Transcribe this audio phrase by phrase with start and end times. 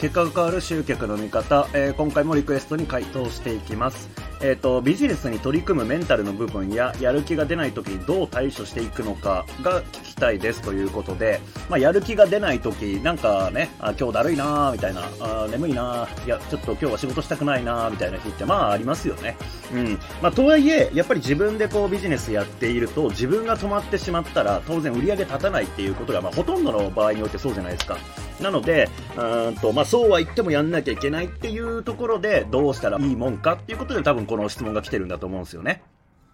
[0.00, 4.08] 結果が変わる集客の見方、えー、今回もリクエストに回答していきます。
[4.40, 19.36] えっ、ー、と、ビジネスに取り組むメンタルの部分や、やる気が出ない時にどう対処していくのかが聞きたいですということで、まあ、やる気が出ない時、なんかね、あ今日だるいなーみたいな、あ眠いなーいや、ちょっと今日は仕事したくないなーみたいな日って、まあありますよね。
[19.74, 19.98] うん。
[20.22, 27.98] まあ、とはいえ、やっぱり自分でこうビジネスやっていると、自分が止まってしまったら、当然売り上げ立たないっていうことが、まあ、ほとんどの場合においてそうじゃないですか。
[28.40, 35.82] なので、うんと、まあ、そうは言ってもやんなきゃいけないっていうところで、どうしたらいいもんかっていうことで多分この質問が来てるんだと思うんですよね。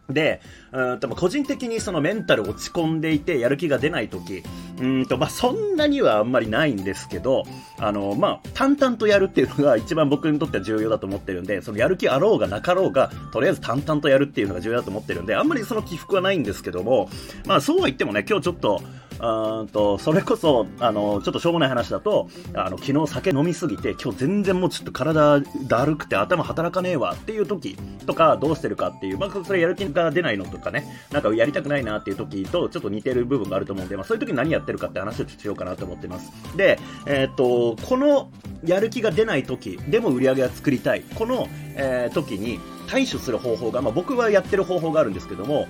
[0.08, 0.40] で、
[0.72, 4.42] うんと、個人的にそのメンタル落ち込んでいてやる気が出ない時、
[4.80, 7.44] うんと、まあ、そんなにはあんまりないんですけど、
[7.78, 17.10] あの、まあ、淡々とやるっていうのが一番僕にとっては重要だと思ってるんで、そのやる気あろうがなかろうが、とりあえず淡々とやるっていうのが重要だと思ってるんで、あんまりその起伏はないんですけども、
[17.46, 18.80] まあ、そうは言ってもね、今日ちょっと、
[19.20, 36.30] うんと、それこそ、あの、ちょっとしょうもない話だと、あの、昨日酒飲みすぎて、今日全然もうちょっと体だるくて頭働かねえわっていう時とか、どうしてるかっていう、まあ、それやる気が出ないのとかね、なんかやりたくないなっていう時と、ちょっと似てる部分があると思うんで、まあ、そういう時何やってるかって話をしようかなと思ってます。
[36.56, 38.30] で、えー、と、この、
[38.64, 41.02] やる気が出ない時でも売り上げが作りたい。
[41.14, 42.58] この、えー、時に
[42.88, 45.68] 対処する方法が、まあ、僕はやってる方法があるんですけども、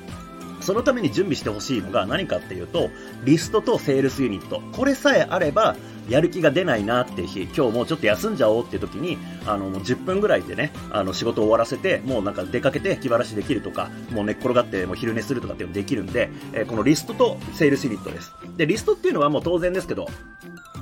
[0.67, 2.91] そのために準備してほしいのが何かっていうと、
[3.25, 4.61] リストとセールスユニット。
[4.73, 5.77] これさえあれば、
[6.09, 18.33] やる気が出ないなっていう日、今日もうちょっと休んじゃおうっていう時に、あの、もう10分ぐらいでね、あの、仕事を終わらせて、もうなんか出かけて気晴らしできるとか、もう寝っ転がってもう昼寝するとかっていうのできるんで、えー、このリストとセールスユニットです。
[18.57, 20.09] で、リストっていうのはもう当然ですけど、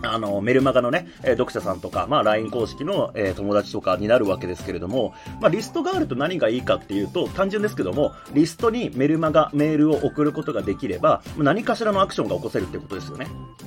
[0.05, 13.27] あの、メルマガのね、え読者さんとか、まあ、LINE 公式の、えー、友達とかになるわけですけれども、まあ、リストがあると何がいいかっていうと、単純ですけども、リストにメルマガ、メールを送ることができれば、何かしらのアクションが起こせるってことですよね。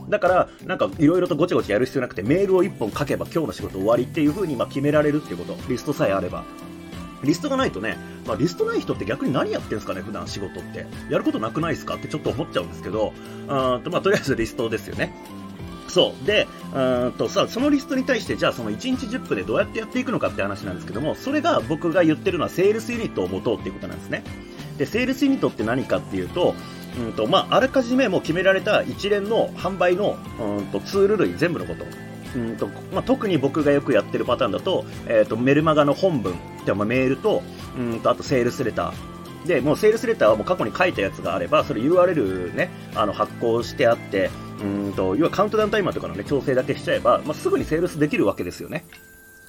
[0.09, 5.58] だから、なんか、いろいろとごちゃごちゃやる必要なくて、メールを1本書けば今日の仕事終わりっていう風に、まあ、決められるっていうこと。
[5.69, 6.43] リストさえあれば。
[7.23, 10.86] リストがないとね、まあ、リストない人って逆に何やってんすかね、普段仕事って。
[11.09, 13.14] やることなくないですかってちょっと思っちゃうんですけど、
[13.47, 15.14] あとまあ、とりあえずリストですよね。
[15.97, 16.25] そう。
[16.27, 24.23] で、うんとさ、そのリストに対して、じゃあその1日10分でどうやってやっていくのかって話なんですけども、それが僕が言ってるのはセールスユニットを持とうっていうことなんですね。
[24.77, 26.53] で、セールスユニットって何かっていうと、
[26.99, 31.83] うんと、まあ、あらかじめもう決められた一連の販売の、うんと、ツール類全部のこと。
[32.35, 36.35] うんとまあ、特に僕がよくやってるパターンだと,、えーと、メルマガの本文
[36.65, 37.41] で、まあ、メールと
[37.75, 44.29] うんとあとセールスレターでもうセールスレターはもう過去に書いたやつがあればそれ URL ねあの発行してあって
[44.62, 48.86] うんと、要はカウントダウンタイマーとかのね、調整だけしちゃえば、まあ、すぐにセールスできるわけですよね。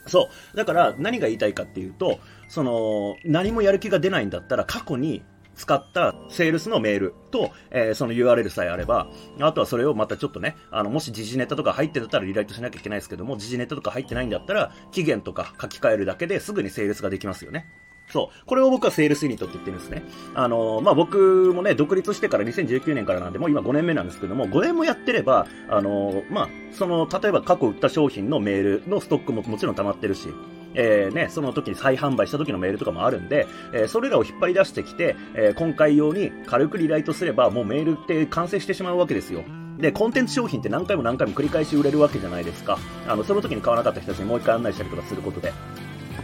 [0.07, 0.57] そう。
[0.57, 5.23] だから、何が言いたいかっていうと、その、何もやる気が出ないんだったら、過去に
[5.55, 9.09] 使ったセールスのメールと、えー、その URL さえあれば、
[9.41, 17.67] あとはそれをまたちょっとね、あの、もし時事ネタとか入ってたらリライトしなきゃいけないですけども、時事ネタとか入ってないんだったら、期限とか書き換えるだけですぐにセールスができますよね。
[18.11, 18.47] そう。
[18.47, 20.03] これを僕はセールスユニットって言ってるんですね。
[20.35, 30.29] あの、まあ、僕もね、独立してから2019年からなんで、もう今5年目なんですけども、5年もやってれば、あの、まあ、その、例えば過去売った商品のメールのストックももちろん溜まってるし、
[30.75, 39.45] えー、ね、その時に再販売した時のメールとかもあるんで、えー、それらを引っ張り出してきて、えー、今回用に軽くリライトすれば、もうメールって完成してしまうわけですよ。
[39.79, 42.79] で、コンテンツ商品って何回も何回も繰り返し売れるわけじゃないですか。
[43.07, 45.53] あの、その時に買わなかった人たちにもう一回案内したりとかすることで。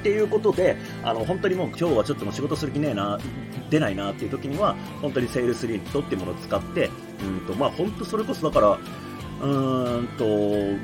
[0.04, 3.18] っていうことで、あの、本当にもう今日はちょっともう仕事する気ねえな、
[3.70, 6.90] 出ないなっていう時には、本当にセールスユニットっていうものを使って、
[7.22, 8.78] うんと、まあ本当それこそだから、
[9.40, 10.78] うーんと、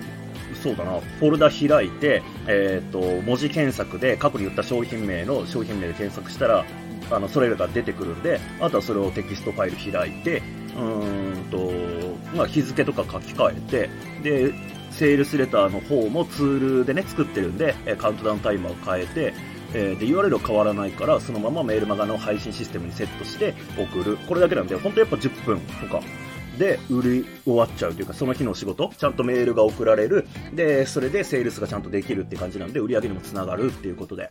[0.62, 6.64] そうだな、フォルダ開いて、えっ、ー、と、文字検索で過去に言った商品名の商品名で検索したら、
[7.10, 11.70] あの、それらが出てくるんで、あとはそれをテキストファイル開いて、うーんと、
[12.34, 13.88] まあ、日付とか書き換え
[14.22, 14.54] て、で、
[15.00, 19.32] セールスレターの方もツールでね、作ってるんで、えカウントダウンタイマーを変えて、
[19.72, 24.18] えー、で、URL 変わらないから、そのままメールマガの配信システムにセットして送る。
[24.28, 26.02] これだけなんで、本当やっぱ10分とか
[26.58, 30.28] で売り終わっちゃうというか、その日の仕事、ちゃんとメールが送られる。
[30.52, 34.30] で、それでセールスがちゃんとできるって感じなんで、売り上げにもつながるっていうことで。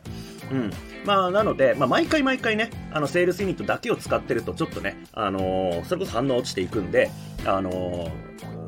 [0.52, 0.70] うん。
[1.04, 7.10] まあ、なので、まあ、毎回毎回ね、あの、セールスユニットだけを使ってると、ちょっとね、あのー、それこそ反応落ちていくんで、
[7.44, 8.59] あのー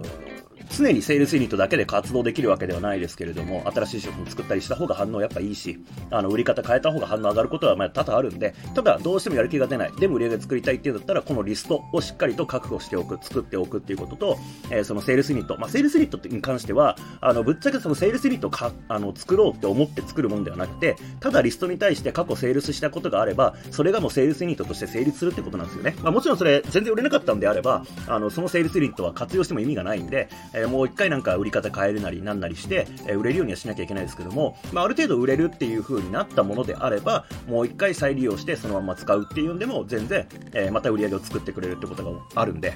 [0.77, 5.79] 常にセールスユニットだけで活動できるわけではないですけれども、新しい商品作ったりした方が反応やっぱいいし、
[6.11, 14.39] あの、売り方変えた方が反応上がることはまあ多々あるんで、ただどうしてもやる気が出ない、でも売り上げ作りたいっていうんだったら、このリストをしっかりと確保しておく、作っておくっていうことと、
[14.71, 25.95] えー、そのセールスユニット、まあ、セールスユニットに関しては、あの、ぶっちゃけそのセールスユニットをか、あの、作ろうって思って作るもんではなくて、ただリストに対して過去セールスしたことがあれば、それがもうセールスユニットとして成立するってことなんですよね。
[26.03, 42.75] まあ、もちろんそれ全然売れなかったんであれば、あの、そのセールスユニットは活用しても意味がないんで、ええー、もう一回なんか売り方変えるなりなんなりして、えー、売れるようにはしなきゃいけないですけども、まあ、ある程度売れるっていう風になったものであれば、もう一回再利用してそのまま使うっていうんでも全然、えー、また売り上げを作ってくれるってことがあるんで、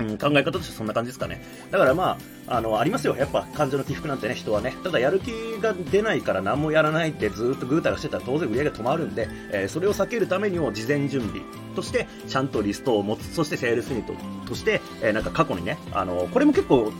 [0.00, 1.42] うん、考え方としてそんな感じですかね。
[1.70, 3.16] だからまあ、あの、ありますよ。
[3.16, 4.74] やっぱ感情の起伏なんてね、人はね。
[4.84, 11.40] ただやる気が出ないから何もやらないってずっとぐうたらしてたら当然売り上げ止まるんで、えー、それを避けるためにも事前準備
[11.74, 13.34] として、ちゃんとリストを持つ。
[13.34, 14.14] そしてセールスニート
[14.46, 16.92] として、えー、なんか過去にね、あの、これも結構、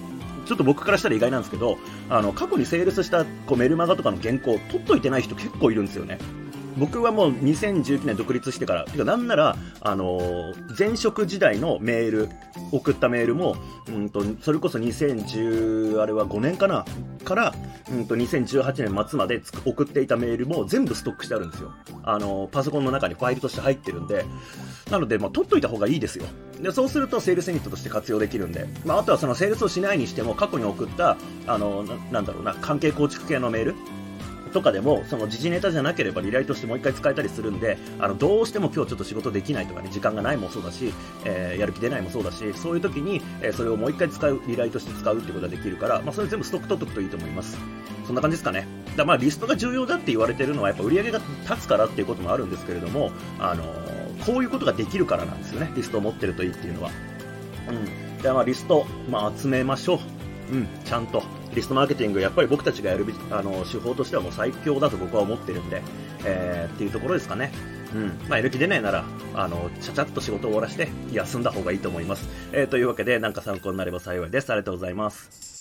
[0.46, 1.78] ちょっと僕からしたら意外なんですけど、
[2.08, 6.18] あの、過去にセールスしたこうメルマガとかの原稿を取っといてない人結構いるんですよね。
[6.78, 12.28] 僕はもう2019年独立してから、てかなんなら、あのー、前職時代のメール、
[12.72, 13.56] 送ったメールも、
[13.88, 16.84] うんと、それこそ2010、あれは5年かな
[17.24, 17.54] から、
[17.90, 21.72] うんと、2018年末まで送っていたメールも全部ストックしてあるんですよ。
[22.02, 24.24] あのー、パソコンの中にファイルとして入ってるんで、
[24.90, 26.24] なので、まあ、取っといた方がいいですよ。
[26.60, 31.16] で、そうすると、セールスユニットとして活用できるんで、まあ、あとはそのセールスをしないにしても、過去に送った、
[31.46, 33.74] あのー、なんだろうな、関係構築系のメール、
[34.48, 40.92] とかでも、その時事ネタじゃなければリライとしてもう一回使えたりするんで、あの、どうしても今日ちょっと仕事できないとかね、時間がないもそうだし、
[41.24, 47.58] えー、やる気出ないもそうだし、そういう時に、えー、それをもう一回使う、リライとして使うってことができるから、まあ、それ全部ストック取っておくといいと思います。
[48.06, 48.66] そんな感じですかね。
[48.96, 55.70] だまあ、リストが重要だって言われてるのは、やっぱ売り上げが立つからっていうこともあるんですけれども、あのー、こういうことができるからなんですよね。
[55.76, 56.90] リストを持ってるといいっていうのは。
[57.68, 58.22] うん。
[58.22, 60.00] で、まあ、リスト、まあ、集めましょ
[60.50, 60.54] う。
[60.54, 61.22] うん、ちゃんと。
[61.54, 65.82] リストマーケティング、やっぱり僕たちがやるあの手法としてはもう最強だと僕は思ってるんで、
[66.24, 67.52] えー、っていうところですかね。
[67.94, 68.06] うん。
[68.28, 69.04] まあ、やる気出ないなら、
[69.34, 72.28] あの、ちゃちゃっと仕事を終わらして、休んだ方がいいと思います。
[72.52, 74.50] えー、というわけで、なんか参考になれば幸いです。
[74.50, 75.57] ありがとうございます。